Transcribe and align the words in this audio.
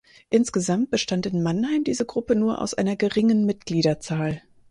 Insgesamt 0.31 0.89
bestand 0.89 1.27
in 1.27 1.43
Mannheim 1.43 1.83
diese 1.83 2.05
Gruppe 2.07 2.35
nur 2.35 2.59
aus 2.59 2.73
einer 2.73 2.95
geringen 2.95 3.45
Mitgliederzahl. 3.45 4.41